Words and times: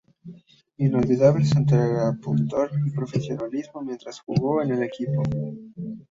Inolvidable 0.79 1.45
su 1.45 1.59
entrega, 1.59 2.17
pundonor 2.23 2.71
y 2.87 2.89
profesionalismo 2.89 3.83
mientras 3.83 4.19
jugó 4.21 4.63
en 4.63 4.71
el 4.71 4.81
equipo. 4.81 5.21